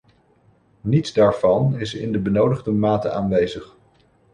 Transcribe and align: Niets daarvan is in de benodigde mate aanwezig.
Niets 0.81 1.13
daarvan 1.13 1.79
is 1.79 1.93
in 1.93 2.11
de 2.11 2.19
benodigde 2.19 2.71
mate 2.71 3.11
aanwezig. 3.11 3.75